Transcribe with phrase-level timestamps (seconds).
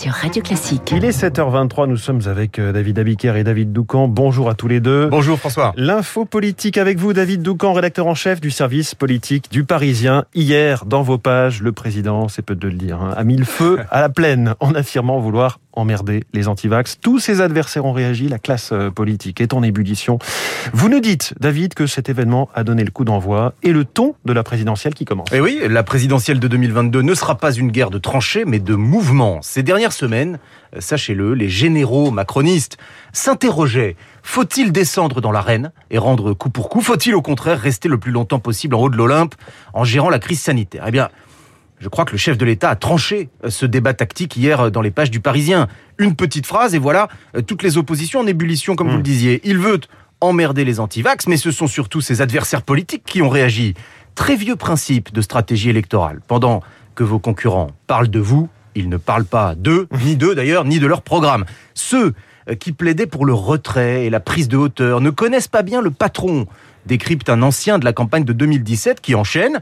[0.00, 0.94] sur Radio Classique.
[0.96, 4.08] Il est 7h23, nous sommes avec euh, David Abiker et David Doucan.
[4.08, 5.08] Bonjour à tous les deux.
[5.08, 5.74] Bonjour François.
[5.76, 10.24] L'info politique avec vous, David Doucan, rédacteur en chef du service politique du Parisien.
[10.34, 13.44] Hier, dans vos pages, le président, c'est peu de le dire, hein, a mis le
[13.44, 16.98] feu à la plaine en affirmant vouloir emmerder les antivax.
[17.00, 20.18] Tous ses adversaires ont réagi, la classe euh, politique est en ébullition.
[20.72, 24.14] Vous nous dites, David, que cet événement a donné le coup d'envoi et le ton
[24.24, 25.32] de la présidentielle qui commence.
[25.32, 28.58] Et eh oui, la présidentielle de 2022 ne sera pas une guerre de tranchées, mais
[28.58, 29.40] de mouvements.
[29.42, 30.38] Ces dernières semaines,
[30.76, 32.78] euh, sachez-le, les généraux macronistes
[33.12, 33.96] s'interrogeaient.
[34.22, 36.80] Faut-il descendre dans l'arène et rendre coup pour coup?
[36.80, 39.34] Faut-il au contraire rester le plus longtemps possible en haut de l'Olympe
[39.72, 40.84] en gérant la crise sanitaire?
[40.86, 41.08] Eh bien,
[41.80, 44.70] je crois que le chef de l'État a tranché euh, ce débat tactique hier euh,
[44.70, 45.66] dans les pages du Parisien.
[45.98, 49.02] Une petite phrase et voilà euh, toutes les oppositions en ébullition, comme vous le hmm.
[49.02, 49.40] disiez.
[49.44, 49.80] Il veut
[50.20, 53.74] emmerder les antivax, mais ce sont surtout ses adversaires politiques qui ont réagi.
[54.14, 56.20] Très vieux principe de stratégie électorale.
[56.28, 56.62] Pendant
[56.94, 60.78] que vos concurrents parlent de vous, ils ne parlent pas d'eux, ni d'eux d'ailleurs, ni
[60.78, 61.46] de leur programme.
[61.72, 62.12] Ceux
[62.58, 65.90] qui plaidaient pour le retrait et la prise de hauteur ne connaissent pas bien le
[65.90, 66.46] patron,
[66.84, 69.60] décrypte un ancien de la campagne de 2017 qui enchaîne.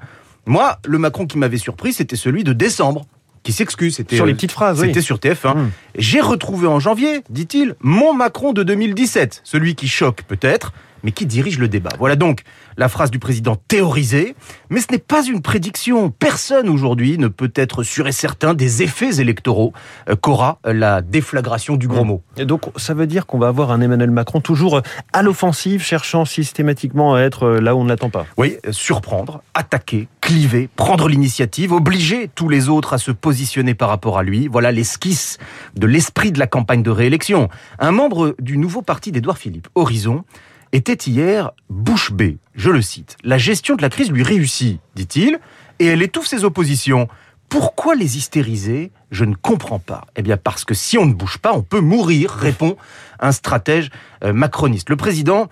[0.49, 3.05] Moi, le Macron qui m'avait surpris, c'était celui de décembre
[3.43, 3.97] qui s'excuse.
[3.97, 4.81] C'était sur les euh, petites phrases.
[4.81, 5.57] C'était sur TF1.
[5.57, 5.71] Hmm.
[5.97, 11.27] J'ai retrouvé en janvier, dit-il, mon Macron de 2017, celui qui choque peut-être, mais qui
[11.27, 11.91] dirige le débat.
[11.99, 12.43] Voilà donc
[12.77, 14.35] la phrase du président théorisée,
[14.71, 16.11] mais ce n'est pas une prédiction.
[16.11, 19.73] Personne aujourd'hui ne peut être sûr et certain des effets électoraux
[20.09, 22.09] euh, qu'aura la déflagration du gros mmh.
[22.09, 22.23] mot.
[22.37, 24.83] Et donc ça veut dire qu'on va avoir un Emmanuel Macron toujours
[25.13, 28.27] à l'offensive, cherchant systématiquement à être euh, là où on ne l'attend pas.
[28.37, 34.19] Oui, surprendre, attaquer, cliver, prendre l'initiative, obliger tous les autres à se positionner par rapport
[34.19, 34.47] à lui.
[34.47, 35.39] Voilà l'esquisse
[35.75, 37.49] de l'esprit de la campagne de réélection.
[37.79, 40.25] Un membre du nouveau parti d'Édouard Philippe, Horizon,
[40.73, 42.37] était hier bouche bée.
[42.55, 43.17] Je le cite.
[43.25, 45.41] La gestion de la crise lui réussit, dit-il,
[45.79, 47.09] et elle étouffe ses oppositions.
[47.49, 48.93] Pourquoi les hystériser?
[49.11, 50.05] Je ne comprends pas.
[50.15, 52.77] Eh bien parce que si on ne bouge pas, on peut mourir, répond
[53.19, 53.89] un stratège
[54.23, 54.91] euh, macroniste.
[54.91, 55.49] Le président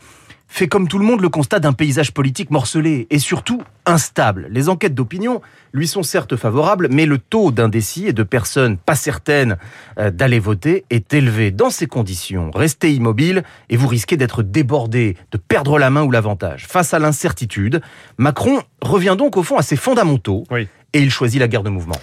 [0.48, 4.48] fait comme tout le monde le constat d'un paysage politique morcelé et surtout instable.
[4.50, 5.40] Les enquêtes d'opinion
[5.72, 9.56] lui sont certes favorables, mais le taux d'indécis et de personnes pas certaines
[9.98, 11.50] euh, d'aller voter est élevé.
[11.50, 16.10] Dans ces conditions, restez immobile et vous risquez d'être débordé, de perdre la main ou
[16.10, 16.66] l'avantage.
[16.66, 17.80] Face à l'incertitude,
[18.18, 21.96] Macron revient donc au fond à ses fondamentaux et il choisit la guerre de mouvement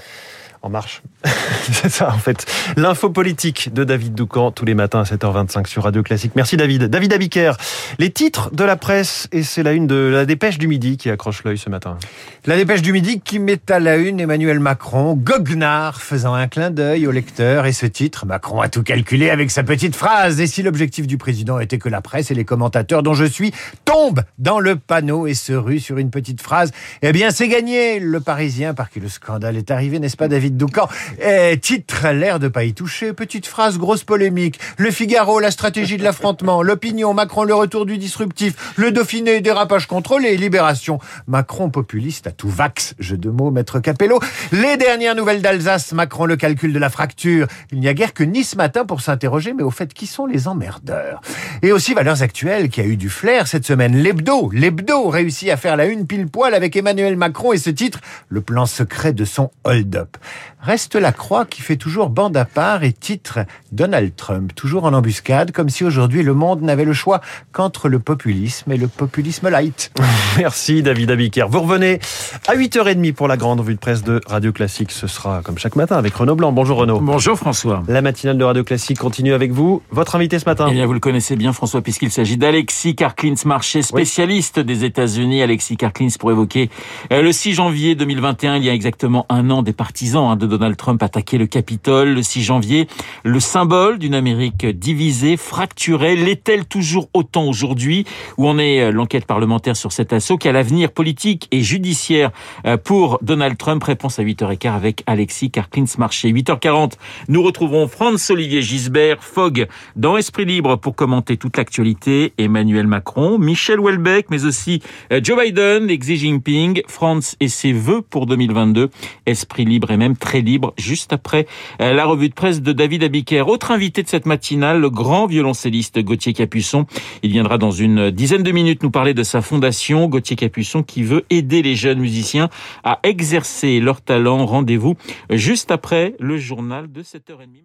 [0.63, 1.03] en marche.
[1.71, 2.45] c'est ça, en fait.
[2.77, 6.31] L'info politique de David Doucan, tous les matins à 7h25 sur Radio Classique.
[6.35, 6.85] Merci David.
[6.85, 7.51] David Abiker,
[7.99, 11.09] les titres de la presse, et c'est la une de la dépêche du midi qui
[11.09, 11.97] accroche l'œil ce matin.
[12.45, 16.71] La dépêche du midi qui met à la une Emmanuel Macron, goguenard, faisant un clin
[16.71, 20.39] d'œil au lecteur, et ce titre, Macron a tout calculé avec sa petite phrase.
[20.39, 23.53] Et si l'objectif du président était que la presse et les commentateurs dont je suis
[23.83, 26.71] tombent dans le panneau et se ruent sur une petite phrase,
[27.01, 27.99] eh bien c'est gagné.
[27.99, 30.87] Le Parisien, par qui le scandale est arrivé, n'est-ce pas David Doucan.
[31.21, 33.13] Eh, titre, l'air de pas y toucher.
[33.13, 34.59] Petite phrase, grosse polémique.
[34.77, 36.63] Le Figaro, la stratégie de l'affrontement.
[36.63, 38.73] L'opinion, Macron, le retour du disruptif.
[38.75, 40.37] Le Dauphiné, dérapage contrôlé.
[40.37, 40.99] Libération.
[41.27, 42.95] Macron populiste à tout vax.
[42.99, 44.19] Jeu de mots, maître Capello.
[44.51, 45.93] Les dernières nouvelles d'Alsace.
[45.93, 47.47] Macron, le calcul de la fracture.
[47.71, 50.25] Il n'y a guère que ni ce matin pour s'interroger, mais au fait, qui sont
[50.25, 51.21] les emmerdeurs?
[51.61, 53.95] Et aussi Valeurs Actuelles, qui a eu du flair cette semaine.
[53.95, 54.49] L'hebdo.
[54.51, 57.99] L'hebdo réussit à faire la une pile poil avec Emmanuel Macron et ce titre,
[58.29, 60.17] le plan secret de son hold-up.
[60.61, 63.39] Reste la croix qui fait toujours bande à part et titre
[63.71, 67.21] Donald Trump, toujours en embuscade, comme si aujourd'hui le monde n'avait le choix
[67.51, 69.91] qu'entre le populisme et le populisme light.
[70.37, 71.45] Merci David Abiker.
[71.49, 71.99] Vous revenez
[72.47, 74.91] à 8h30 pour la grande revue de presse de Radio Classique.
[74.91, 76.51] Ce sera comme chaque matin avec Renaud Blanc.
[76.51, 76.99] Bonjour Renaud.
[76.99, 77.83] Bonjour François.
[77.87, 79.81] La matinale de Radio Classique continue avec vous.
[79.91, 83.35] Votre invité ce matin Eh bien, vous le connaissez bien François, puisqu'il s'agit d'Alexis Karklins,
[83.45, 85.41] marché spécialiste des États-Unis.
[85.41, 86.69] Alexis Karklins pour évoquer
[87.11, 90.47] euh, le 6 janvier 2021, il y a exactement un an, des partisans hein, de
[90.47, 92.87] Donald Trump attaquaient le Capitole le 6 janvier.
[93.23, 98.05] Le symbole d'une Amérique divisée, fracturée, l'est-elle toujours autant aujourd'hui?
[98.37, 102.31] Où en est euh, l'enquête parlementaire sur cet assaut Quel avenir politique et judiciaire
[102.65, 103.83] euh, pour Donald Trump?
[103.83, 106.31] Réponse à 8h15 avec Alexis Karklins-Marché.
[106.31, 106.93] 8h40,
[107.27, 112.33] nous retrouverons Franz-Olivier Gisbert, Fogg, dans Esprit Libre pour commenter toute l'actualité.
[112.37, 114.81] Emmanuel Macron, Michel Houellebecq, mais aussi
[115.11, 118.89] euh, Joe Biden, Xi Jinping, France et ses vœux pour 2022.
[119.25, 121.45] Esprit Libre et même très libre juste après
[121.81, 123.41] euh, la revue de presse de David Abiker.
[123.41, 126.85] Autre invité de cette matinale, le grand violoncelliste Gauthier Capuçon.
[127.23, 131.03] Il viendra dans une dizaine de minutes nous parler de sa fondation, Gauthier Capuçon, qui
[131.03, 132.49] veut aider les jeunes musiciens
[132.85, 134.45] à exercer leur talent.
[134.45, 134.95] Rendez-vous
[135.29, 137.63] juste après le journal de 7h30.